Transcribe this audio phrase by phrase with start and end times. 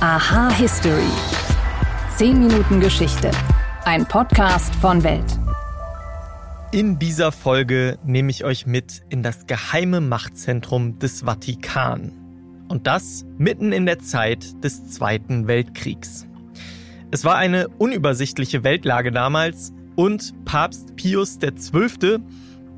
[0.00, 1.08] Aha History.
[2.18, 3.30] 10 Minuten Geschichte.
[3.86, 5.24] Ein Podcast von Welt.
[6.70, 12.12] In dieser Folge nehme ich euch mit in das geheime Machtzentrum des Vatikan.
[12.68, 16.26] Und das mitten in der Zeit des Zweiten Weltkriegs.
[17.10, 22.18] Es war eine unübersichtliche Weltlage damals und Papst Pius XII.,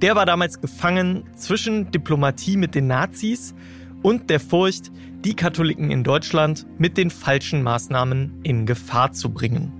[0.01, 3.57] der war damals gefangen zwischen Diplomatie mit den Nazis
[4.03, 4.91] und der Furcht,
[5.25, 9.73] die Katholiken in Deutschland mit den falschen Maßnahmen in Gefahr zu bringen.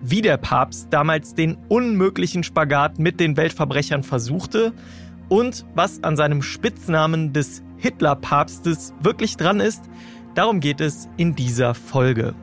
[0.00, 4.72] Wie der Papst damals den unmöglichen Spagat mit den Weltverbrechern versuchte
[5.28, 9.82] und was an seinem Spitznamen des Hitlerpapstes wirklich dran ist,
[10.34, 12.34] darum geht es in dieser Folge.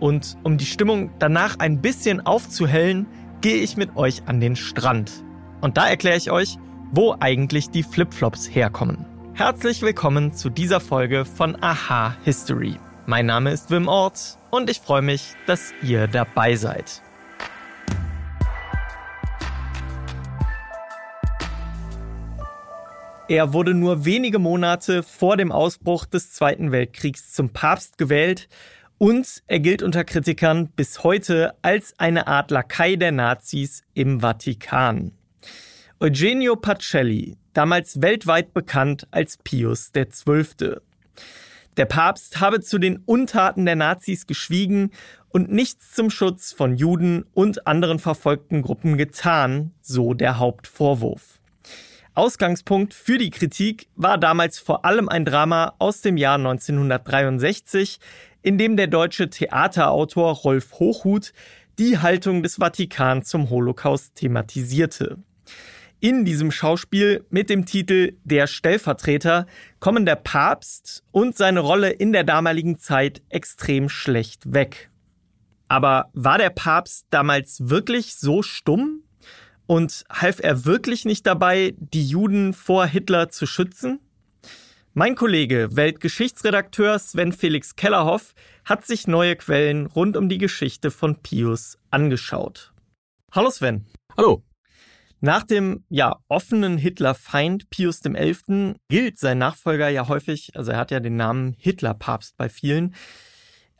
[0.00, 3.06] Und um die Stimmung danach ein bisschen aufzuhellen,
[3.40, 5.24] gehe ich mit euch an den Strand.
[5.60, 6.58] Und da erkläre ich euch,
[6.90, 9.11] wo eigentlich die Flipflops herkommen.
[9.34, 12.76] Herzlich willkommen zu dieser Folge von Aha History.
[13.06, 17.00] Mein Name ist Wim Ort und ich freue mich, dass ihr dabei seid.
[23.26, 28.50] Er wurde nur wenige Monate vor dem Ausbruch des Zweiten Weltkriegs zum Papst gewählt
[28.98, 35.12] und er gilt unter Kritikern bis heute als eine Art Lakai der Nazis im Vatikan.
[36.02, 40.78] Eugenio Pacelli, damals weltweit bekannt als Pius XII.
[41.76, 44.90] Der Papst habe zu den Untaten der Nazis geschwiegen
[45.28, 51.38] und nichts zum Schutz von Juden und anderen verfolgten Gruppen getan, so der Hauptvorwurf.
[52.14, 58.00] Ausgangspunkt für die Kritik war damals vor allem ein Drama aus dem Jahr 1963,
[58.42, 61.32] in dem der deutsche Theaterautor Rolf Hochhuth
[61.78, 65.18] die Haltung des Vatikan zum Holocaust thematisierte.
[66.02, 69.46] In diesem Schauspiel mit dem Titel Der Stellvertreter
[69.78, 74.90] kommen der Papst und seine Rolle in der damaligen Zeit extrem schlecht weg.
[75.68, 79.04] Aber war der Papst damals wirklich so stumm?
[79.66, 84.00] Und half er wirklich nicht dabei, die Juden vor Hitler zu schützen?
[84.94, 88.34] Mein Kollege, Weltgeschichtsredakteur Sven Felix Kellerhoff,
[88.64, 92.72] hat sich neue Quellen rund um die Geschichte von Pius angeschaut.
[93.30, 93.86] Hallo Sven.
[94.16, 94.42] Hallo.
[95.24, 98.74] Nach dem ja offenen Hitlerfeind Pius XI.
[98.88, 102.96] gilt sein Nachfolger ja häufig, also er hat ja den Namen Hitlerpapst bei vielen.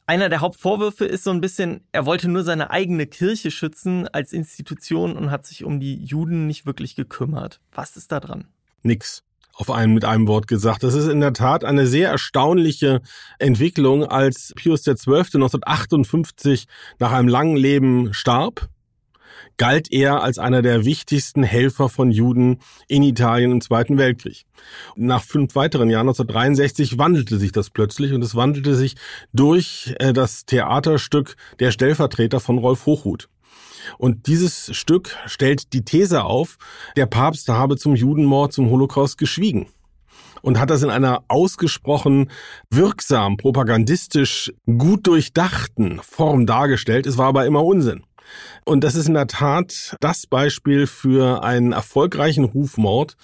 [0.06, 4.32] Einer der Hauptvorwürfe ist so ein bisschen, er wollte nur seine eigene Kirche schützen als
[4.32, 7.58] Institution und hat sich um die Juden nicht wirklich gekümmert.
[7.72, 8.46] Was ist da dran?
[8.84, 10.84] Nix auf einen mit einem Wort gesagt.
[10.84, 13.02] Das ist in der Tat eine sehr erstaunliche
[13.40, 14.94] Entwicklung, als Pius XII.
[14.94, 16.68] 1958
[17.00, 18.68] nach einem langen Leben starb
[19.56, 22.58] galt er als einer der wichtigsten Helfer von Juden
[22.88, 24.44] in Italien im Zweiten Weltkrieg.
[24.96, 28.96] Nach fünf weiteren Jahren, 1963, wandelte sich das plötzlich und es wandelte sich
[29.32, 33.28] durch äh, das Theaterstück Der Stellvertreter von Rolf Hochhuth.
[33.98, 36.58] Und dieses Stück stellt die These auf,
[36.96, 39.66] der Papst habe zum Judenmord, zum Holocaust geschwiegen
[40.42, 42.30] und hat das in einer ausgesprochen
[42.68, 47.06] wirksam, propagandistisch gut durchdachten Form dargestellt.
[47.06, 48.02] Es war aber immer Unsinn.
[48.64, 53.16] Und das ist in der Tat das Beispiel für einen erfolgreichen Rufmord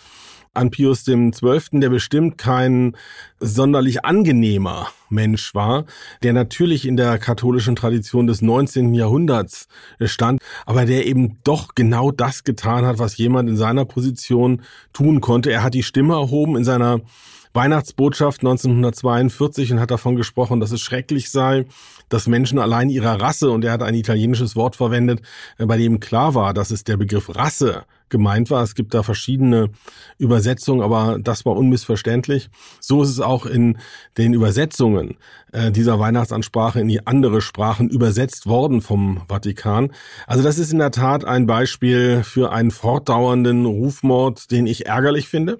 [0.55, 2.97] an Pius dem Zwölften, der bestimmt kein
[3.39, 5.85] sonderlich angenehmer Mensch war,
[6.23, 8.95] der natürlich in der katholischen Tradition des 19.
[8.95, 9.69] Jahrhunderts
[10.05, 15.21] stand, aber der eben doch genau das getan hat, was jemand in seiner Position tun
[15.21, 15.53] konnte.
[15.53, 17.01] Er hat die Stimme erhoben in seiner
[17.55, 21.65] Weihnachtsbotschaft 1942 und hat davon gesprochen, dass es schrecklich sei,
[22.09, 25.21] dass Menschen allein ihrer Rasse, und er hat ein italienisches Wort verwendet,
[25.59, 28.63] äh, bei dem klar war, dass es der Begriff Rasse gemeint war.
[28.63, 29.71] Es gibt da verschiedene
[30.19, 32.51] Übersetzungen, aber das war unmissverständlich.
[32.81, 33.79] So ist es auch in
[34.17, 35.17] den Übersetzungen
[35.53, 39.93] äh, dieser Weihnachtsansprache in die andere Sprachen übersetzt worden vom Vatikan.
[40.27, 45.29] Also das ist in der Tat ein Beispiel für einen fortdauernden Rufmord, den ich ärgerlich
[45.29, 45.59] finde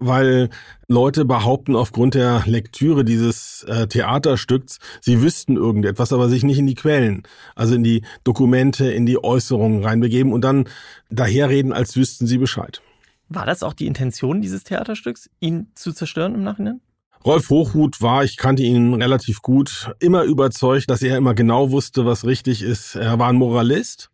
[0.00, 0.50] weil
[0.88, 6.66] Leute behaupten aufgrund der Lektüre dieses äh, Theaterstücks, sie wüssten irgendetwas, aber sich nicht in
[6.66, 7.22] die Quellen,
[7.54, 10.64] also in die Dokumente, in die Äußerungen reinbegeben und dann
[11.10, 12.82] daherreden, als wüssten sie Bescheid.
[13.28, 16.80] War das auch die Intention dieses Theaterstücks, ihn zu zerstören im Nachhinein?
[17.24, 22.06] Rolf Hochhuth war, ich kannte ihn relativ gut, immer überzeugt, dass er immer genau wusste,
[22.06, 22.94] was richtig ist.
[22.94, 24.10] Er war ein Moralist.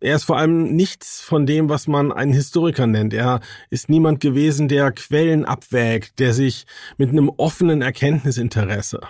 [0.00, 3.12] Er ist vor allem nichts von dem, was man einen Historiker nennt.
[3.12, 6.66] Er ist niemand gewesen, der Quellen abwägt, der sich
[6.98, 9.00] mit einem offenen Erkenntnisinteresse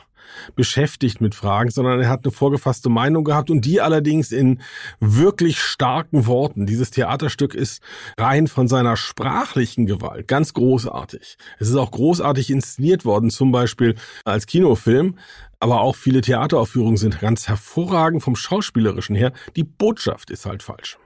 [0.57, 4.61] beschäftigt mit Fragen, sondern er hat eine vorgefasste Meinung gehabt und die allerdings in
[5.01, 6.67] wirklich starken Worten.
[6.67, 7.83] Dieses Theaterstück ist
[8.19, 11.37] rein von seiner sprachlichen Gewalt ganz großartig.
[11.59, 15.17] Es ist auch großartig inszeniert worden, zum Beispiel als Kinofilm.
[15.61, 19.33] Aber auch viele Theateraufführungen sind ganz hervorragend vom Schauspielerischen her.
[19.57, 20.99] Die Botschaft ist halt falsch.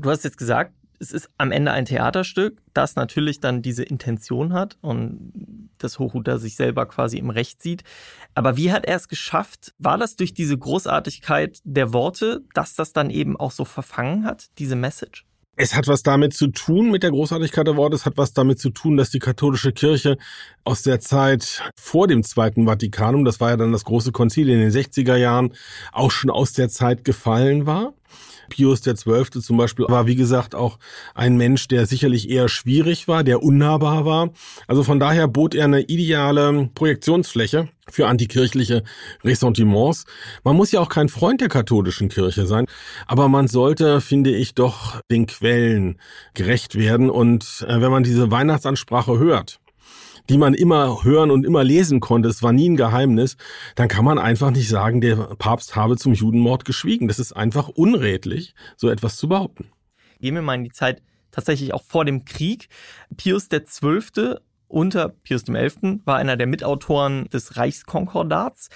[0.00, 4.52] Du hast jetzt gesagt, es ist am Ende ein Theaterstück, das natürlich dann diese Intention
[4.52, 5.32] hat und
[5.78, 7.82] das Hochhuter sich selber quasi im Recht sieht.
[8.34, 9.74] Aber wie hat er es geschafft?
[9.78, 14.46] War das durch diese Großartigkeit der Worte, dass das dann eben auch so verfangen hat,
[14.58, 15.26] diese Message?
[15.56, 17.96] Es hat was damit zu tun mit der Großartigkeit der Worte.
[17.96, 20.16] Es hat was damit zu tun, dass die katholische Kirche
[20.64, 24.60] aus der Zeit vor dem Zweiten Vatikanum, das war ja dann das große Konzil in
[24.60, 25.52] den 60er Jahren,
[25.92, 27.92] auch schon aus der Zeit gefallen war.
[28.48, 29.40] Pius XII.
[29.40, 30.78] zum Beispiel war, wie gesagt, auch
[31.14, 34.30] ein Mensch, der sicherlich eher schwierig war, der unnahbar war.
[34.66, 38.82] Also von daher bot er eine ideale Projektionsfläche für antikirchliche
[39.24, 40.04] Ressentiments.
[40.44, 42.66] Man muss ja auch kein Freund der katholischen Kirche sein,
[43.06, 45.98] aber man sollte, finde ich, doch den Quellen
[46.34, 47.10] gerecht werden.
[47.10, 49.58] Und äh, wenn man diese Weihnachtsansprache hört,
[50.28, 53.36] die man immer hören und immer lesen konnte, es war nie ein Geheimnis,
[53.74, 57.08] dann kann man einfach nicht sagen, der Papst habe zum Judenmord geschwiegen.
[57.08, 59.70] Das ist einfach unredlich, so etwas zu behaupten.
[60.20, 62.68] Gehen wir mal in die Zeit tatsächlich auch vor dem Krieg.
[63.16, 64.36] Pius XII.
[64.68, 66.00] unter Pius XI.
[66.04, 68.68] war einer der Mitautoren des Reichskonkordats.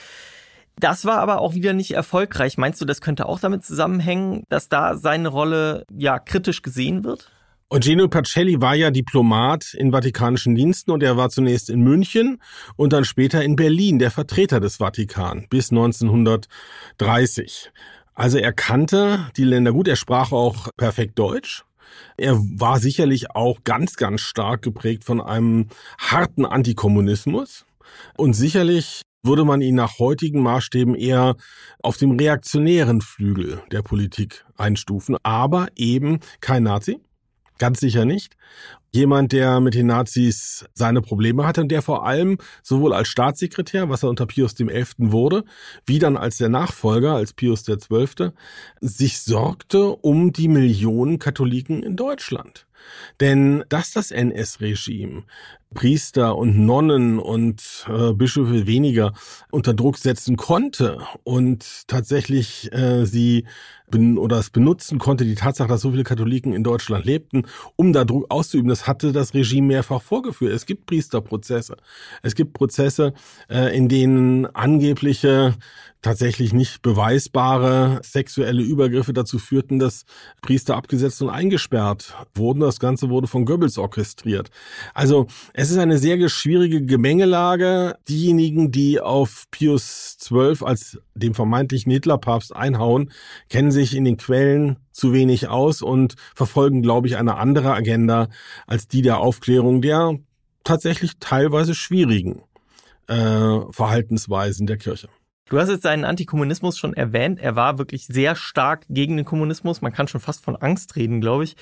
[0.79, 2.59] Das war aber auch wieder nicht erfolgreich.
[2.59, 7.33] Meinst du, das könnte auch damit zusammenhängen, dass da seine Rolle ja kritisch gesehen wird?
[7.69, 12.41] Eugenio Pacelli war ja Diplomat in vatikanischen Diensten und er war zunächst in München
[12.77, 17.73] und dann später in Berlin der Vertreter des Vatikan bis 1930.
[18.15, 21.65] Also er kannte die Länder gut, er sprach auch perfekt Deutsch.
[22.17, 25.67] Er war sicherlich auch ganz, ganz stark geprägt von einem
[25.99, 27.67] harten Antikommunismus
[28.17, 31.35] und sicherlich würde man ihn nach heutigen Maßstäben eher
[31.83, 37.01] auf dem reaktionären Flügel der Politik einstufen, aber eben kein Nazi
[37.59, 38.37] Ganz sicher nicht.
[38.93, 43.89] Jemand, der mit den Nazis seine Probleme hatte und der vor allem sowohl als Staatssekretär,
[43.89, 44.85] was er unter Pius XI.
[44.99, 45.45] wurde,
[45.85, 48.31] wie dann als der Nachfolger, als Pius XII.,
[48.81, 52.67] sich sorgte um die Millionen Katholiken in Deutschland.
[53.21, 55.25] Denn dass das NS-Regime
[55.75, 59.13] Priester und Nonnen und äh, Bischöfe weniger
[59.51, 63.47] unter Druck setzen konnte und tatsächlich äh, sie
[63.95, 67.45] oder es benutzen konnte, die Tatsache, dass so viele Katholiken in Deutschland lebten,
[67.77, 70.53] um da Druck auszuüben, das hatte das Regime mehrfach vorgeführt.
[70.53, 71.77] Es gibt Priesterprozesse.
[72.23, 73.15] Es gibt Prozesse,
[73.49, 75.55] äh, in denen angebliche
[76.07, 80.05] tatsächlich nicht beweisbare sexuelle Übergriffe dazu führten, dass
[80.41, 82.61] Priester abgesetzt und eingesperrt wurden.
[82.61, 84.51] Das Ganze wurde von Goebbels orchestriert.
[84.95, 87.97] Also es ist eine sehr schwierige Gemengelage.
[88.09, 93.11] Diejenigen, die auf Pius XII als dem vermeintlichen Hitlerpapst einhauen,
[93.49, 98.29] kennen sich in den Quellen zu wenig aus und verfolgen, glaube ich, eine andere Agenda
[98.69, 100.21] als die der Aufklärung der
[100.63, 102.43] tatsächlich teilweise schwierigen
[103.09, 105.09] äh, Verhaltensweisen der Kirche.
[105.49, 107.39] Du hast jetzt seinen Antikommunismus schon erwähnt.
[107.39, 109.81] Er war wirklich sehr stark gegen den Kommunismus.
[109.81, 111.57] Man kann schon fast von Angst reden, glaube ich.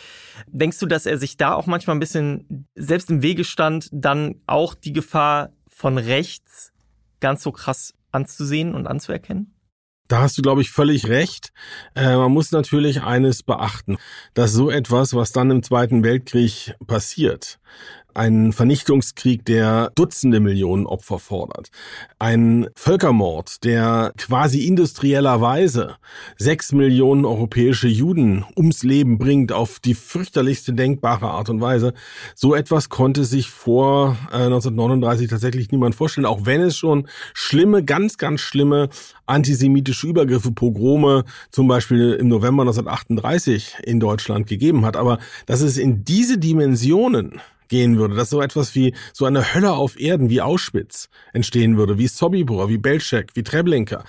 [0.46, 4.36] Denkst du, dass er sich da auch manchmal ein bisschen selbst im Wege stand, dann
[4.46, 6.72] auch die Gefahr von rechts
[7.20, 9.54] ganz so krass anzusehen und anzuerkennen?
[10.08, 11.52] Da hast du, glaube ich, völlig recht.
[11.94, 13.96] Äh, man muss natürlich eines beachten,
[14.34, 17.58] dass so etwas, was dann im Zweiten Weltkrieg passiert,
[18.14, 21.70] ein Vernichtungskrieg, der Dutzende Millionen Opfer fordert,
[22.18, 25.96] ein Völkermord, der quasi industriellerweise
[26.36, 31.94] sechs Millionen europäische Juden ums Leben bringt auf die fürchterlichste denkbare Art und Weise.
[32.34, 37.84] So etwas konnte sich vor äh, 1939 tatsächlich niemand vorstellen, auch wenn es schon schlimme,
[37.84, 38.88] ganz, ganz schlimme
[39.26, 44.96] antisemitische Übergriffe, Pogrome zum Beispiel im November 1938 in Deutschland gegeben hat.
[44.96, 47.40] Aber dass es in diese Dimensionen
[47.74, 51.98] gehen würde, dass so etwas wie so eine Hölle auf Erden wie Auschwitz entstehen würde,
[51.98, 54.04] wie Sobibor, wie Belzec, wie Treblinka.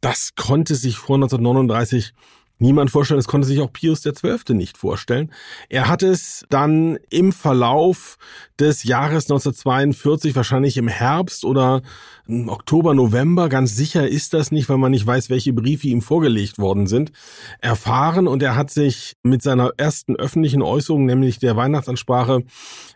[0.00, 2.12] Das konnte sich vor 1939
[2.58, 3.18] niemand vorstellen.
[3.18, 4.54] Das konnte sich auch Pius XII.
[4.54, 5.32] nicht vorstellen.
[5.68, 8.16] Er hat es dann im Verlauf
[8.58, 11.82] des Jahres 1942, wahrscheinlich im Herbst oder
[12.26, 16.00] im Oktober, November, ganz sicher ist das nicht, weil man nicht weiß, welche Briefe ihm
[16.00, 17.12] vorgelegt worden sind,
[17.60, 22.44] erfahren und er hat sich mit seiner ersten öffentlichen Äußerung, nämlich der Weihnachtsansprache,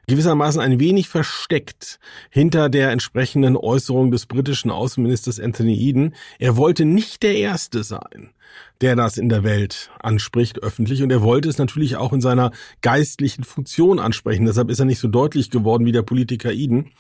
[0.07, 1.99] gewissermaßen ein wenig versteckt
[2.31, 6.15] hinter der entsprechenden Äußerung des britischen Außenministers Anthony Eden.
[6.39, 8.31] Er wollte nicht der Erste sein,
[8.81, 11.03] der das in der Welt anspricht, öffentlich.
[11.03, 14.47] Und er wollte es natürlich auch in seiner geistlichen Funktion ansprechen.
[14.47, 16.93] Deshalb ist er nicht so deutlich geworden wie der Politiker Eden.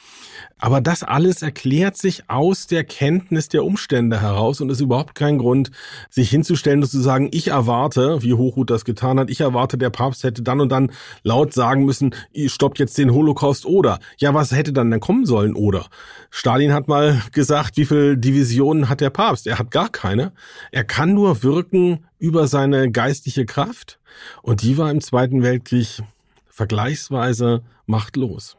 [0.58, 5.38] Aber das alles erklärt sich aus der Kenntnis der Umstände heraus und ist überhaupt kein
[5.38, 5.70] Grund,
[6.10, 9.90] sich hinzustellen und zu sagen, ich erwarte, wie Hochhut das getan hat, ich erwarte, der
[9.90, 10.90] Papst hätte dann und dann
[11.22, 12.14] laut sagen müssen,
[12.46, 14.00] stoppt jetzt den Holocaust oder.
[14.18, 15.86] Ja, was hätte dann denn kommen sollen oder?
[16.30, 19.46] Stalin hat mal gesagt, wie viele Divisionen hat der Papst?
[19.46, 20.32] Er hat gar keine.
[20.72, 23.98] Er kann nur wirken über seine geistliche Kraft
[24.42, 26.02] und die war im Zweiten Weltkrieg
[26.48, 28.56] vergleichsweise machtlos.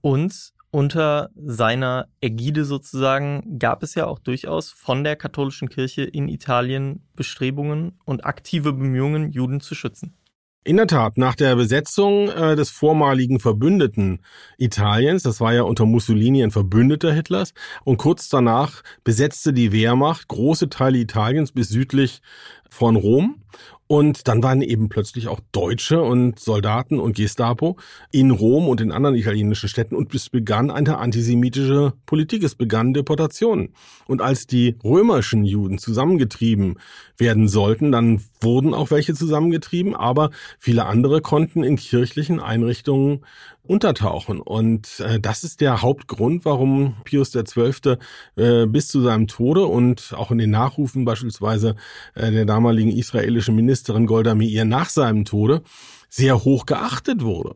[0.00, 6.28] Und unter seiner Ägide sozusagen gab es ja auch durchaus von der katholischen Kirche in
[6.28, 10.14] Italien Bestrebungen und aktive Bemühungen, Juden zu schützen.
[10.62, 14.20] In der Tat, nach der Besetzung äh, des vormaligen Verbündeten
[14.58, 20.28] Italiens, das war ja unter Mussolini ein Verbündeter Hitlers, und kurz danach besetzte die Wehrmacht
[20.28, 22.20] große Teile Italiens bis südlich
[22.68, 23.42] von Rom
[23.90, 27.76] und dann waren eben plötzlich auch Deutsche und Soldaten und Gestapo
[28.12, 32.44] in Rom und in anderen italienischen Städten und es begann eine antisemitische Politik.
[32.44, 33.74] Es begannen Deportationen.
[34.06, 36.78] Und als die römischen Juden zusammengetrieben
[37.18, 40.30] werden sollten, dann wurden auch welche zusammengetrieben, aber
[40.60, 43.24] viele andere konnten in kirchlichen Einrichtungen
[43.70, 44.40] untertauchen.
[44.40, 47.98] Und äh, das ist der Hauptgrund, warum Pius XII.
[48.34, 51.76] Äh, bis zu seinem Tode und auch in den Nachrufen beispielsweise
[52.16, 55.62] äh, der damaligen israelischen Ministerin Golda Meir nach seinem Tode
[56.10, 57.54] sehr hoch geachtet wurde.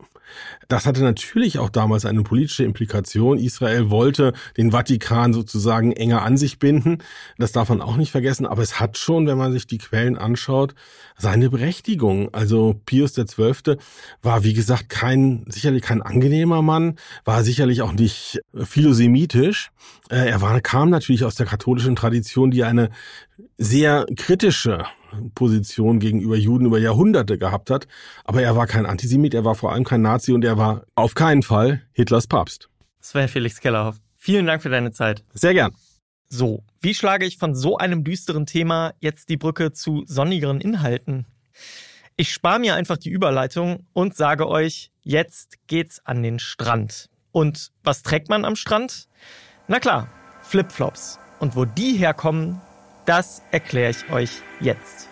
[0.67, 3.37] Das hatte natürlich auch damals eine politische Implikation.
[3.37, 6.99] Israel wollte den Vatikan sozusagen enger an sich binden.
[7.37, 8.45] Das darf man auch nicht vergessen.
[8.45, 10.73] Aber es hat schon, wenn man sich die Quellen anschaut,
[11.17, 12.33] seine Berechtigung.
[12.33, 13.77] Also Pius XII.
[14.21, 19.71] war, wie gesagt, kein, sicherlich kein angenehmer Mann, war sicherlich auch nicht philosemitisch.
[20.09, 22.89] Äh, er war, kam natürlich aus der katholischen Tradition, die eine
[23.57, 24.85] sehr kritische
[25.33, 27.87] Position gegenüber Juden über Jahrhunderte gehabt hat.
[28.25, 31.15] Aber er war kein Antisemit, er war vor allem kein Nazi und er war auf
[31.15, 32.69] keinen Fall Hitlers Papst.
[32.99, 35.23] Sven Felix Kellerhoff, vielen Dank für deine Zeit.
[35.33, 35.73] Sehr gern.
[36.27, 41.27] So, wie schlage ich von so einem düsteren Thema jetzt die Brücke zu sonnigeren Inhalten?
[42.17, 47.09] Ich spare mir einfach die Überleitung und sage euch, jetzt geht's an den Strand.
[47.31, 49.07] Und was trägt man am Strand?
[49.67, 50.09] Na klar,
[50.41, 51.19] Flipflops.
[51.39, 52.61] Und wo die herkommen,
[53.05, 55.09] das erkläre ich euch jetzt.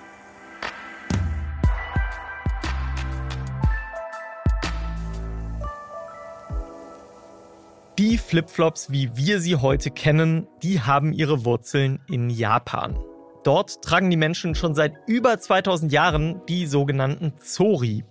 [7.99, 12.97] Die Flipflops, wie wir sie heute kennen, die haben ihre Wurzeln in Japan.
[13.43, 18.03] Dort tragen die Menschen schon seit über 2000 Jahren die sogenannten Zori.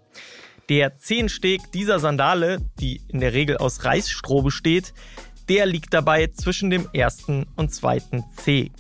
[0.69, 4.95] Der Zehensteg dieser Sandale, die in der Regel aus Reisstroh besteht,
[5.49, 8.71] der liegt dabei zwischen dem ersten und zweiten Zeh.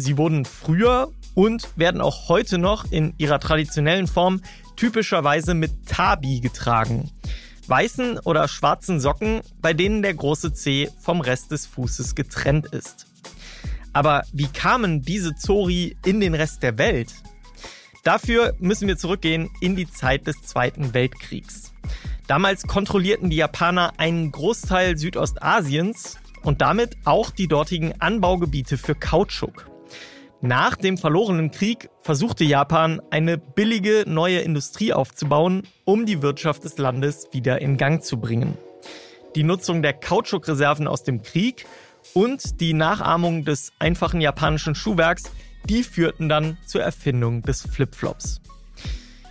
[0.00, 4.40] Sie wurden früher und werden auch heute noch in ihrer traditionellen Form
[4.76, 7.10] typischerweise mit Tabi getragen.
[7.66, 13.08] Weißen oder schwarzen Socken, bei denen der große Zeh vom Rest des Fußes getrennt ist.
[13.92, 17.12] Aber wie kamen diese Zori in den Rest der Welt?
[18.04, 21.72] Dafür müssen wir zurückgehen in die Zeit des Zweiten Weltkriegs.
[22.28, 29.68] Damals kontrollierten die Japaner einen Großteil Südostasiens und damit auch die dortigen Anbaugebiete für Kautschuk.
[30.40, 36.78] Nach dem verlorenen Krieg versuchte Japan, eine billige neue Industrie aufzubauen, um die Wirtschaft des
[36.78, 38.56] Landes wieder in Gang zu bringen.
[39.34, 41.66] Die Nutzung der Kautschukreserven aus dem Krieg
[42.14, 45.24] und die Nachahmung des einfachen japanischen Schuhwerks,
[45.68, 48.40] die führten dann zur Erfindung des Flipflops.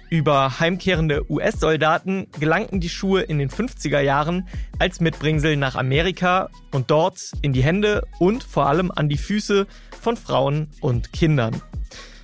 [0.10, 4.48] Über heimkehrende US-Soldaten gelangten die Schuhe in den 50er Jahren
[4.80, 9.68] als Mitbringsel nach Amerika und dort in die Hände und vor allem an die Füße
[9.98, 11.62] von Frauen und Kindern.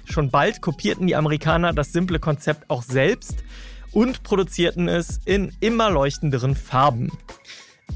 [0.06, 3.44] Schon bald kopierten die Amerikaner das simple Konzept auch selbst
[3.92, 7.12] und produzierten es in immer leuchtenderen Farben.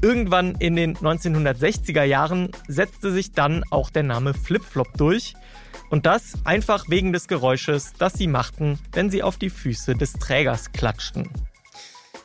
[0.00, 5.34] Irgendwann in den 1960er Jahren setzte sich dann auch der Name Flipflop durch
[5.90, 10.12] und das einfach wegen des Geräusches, das sie machten, wenn sie auf die Füße des
[10.12, 11.28] Trägers klatschten.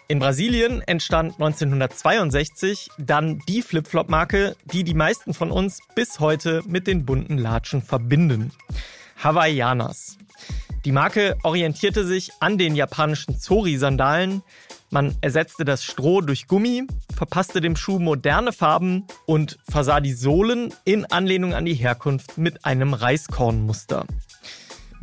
[0.10, 6.88] In Brasilien entstand 1962 dann die Flipflop-Marke, die die meisten von uns bis heute mit
[6.88, 8.51] den bunten Latschen verbinden.
[9.15, 10.17] Havaianas.
[10.83, 14.43] Die Marke orientierte sich an den japanischen Zori-Sandalen.
[14.89, 20.74] Man ersetzte das Stroh durch Gummi, verpasste dem Schuh moderne Farben und versah die Sohlen
[20.83, 24.05] in Anlehnung an die Herkunft mit einem Reiskornmuster.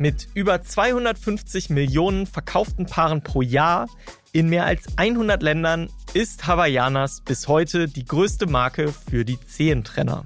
[0.01, 3.87] Mit über 250 Millionen verkauften Paaren pro Jahr
[4.31, 10.25] in mehr als 100 Ländern ist Havaianas bis heute die größte Marke für die Zehentrenner.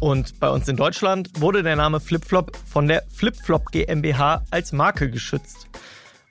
[0.00, 5.10] Und bei uns in Deutschland wurde der Name Flipflop von der Flipflop GmbH als Marke
[5.10, 5.68] geschützt.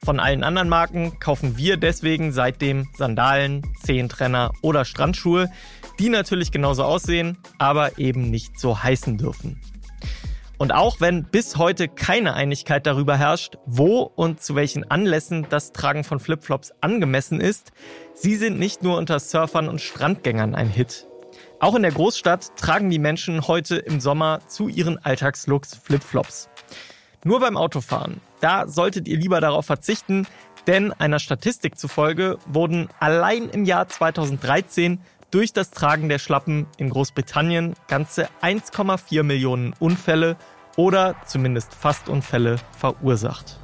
[0.04, 5.52] Von allen anderen Marken kaufen wir deswegen seitdem Sandalen, Zehentrenner oder Strandschuhe,
[6.00, 9.62] die natürlich genauso aussehen, aber eben nicht so heißen dürfen.
[10.58, 15.72] Und auch wenn bis heute keine Einigkeit darüber herrscht, wo und zu welchen Anlässen das
[15.72, 17.72] Tragen von Flipflops angemessen ist,
[18.16, 21.06] sie sind nicht nur unter Surfern und Strandgängern ein Hit.
[21.60, 26.50] Auch in der Großstadt tragen die Menschen heute im Sommer zu ihren Alltagslooks Flipflops.
[27.24, 30.26] Nur beim Autofahren, da solltet ihr lieber darauf verzichten,
[30.66, 36.89] denn einer Statistik zufolge wurden allein im Jahr 2013 durch das Tragen der Schlappen in
[36.89, 40.38] Großbritannien ganze 1,4 Millionen Unfälle
[40.75, 43.60] oder zumindest Fastunfälle verursacht.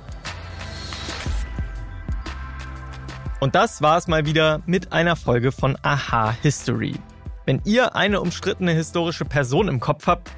[3.40, 6.96] Und das war es mal wieder mit einer Folge von Aha History.
[7.46, 10.32] Wenn ihr eine umstrittene historische Person im Kopf habt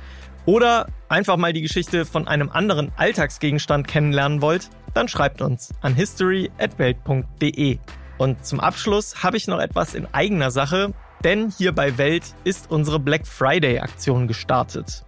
[0.46, 5.94] oder einfach mal die Geschichte von einem anderen Alltagsgegenstand kennenlernen wollt, dann schreibt uns an
[5.94, 7.78] history@welt.de.
[8.18, 10.94] Und zum Abschluss habe ich noch etwas in eigener Sache,
[11.26, 15.04] denn hier bei Welt ist unsere Black Friday Aktion gestartet.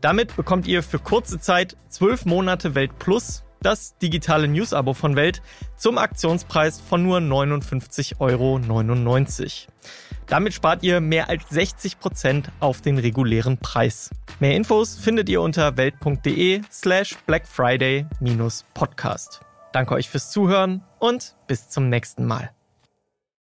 [0.00, 5.42] Damit bekommt ihr für kurze Zeit 12 Monate Welt Plus, das digitale News-Abo von Welt,
[5.76, 8.60] zum Aktionspreis von nur 59,99 Euro.
[10.28, 14.10] Damit spart ihr mehr als 60 Prozent auf den regulären Preis.
[14.38, 19.40] Mehr Infos findet ihr unter welt.de slash Black Friday-Podcast.
[19.72, 22.55] Danke euch fürs Zuhören und bis zum nächsten Mal.